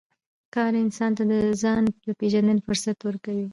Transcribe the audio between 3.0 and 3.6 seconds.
ورکوي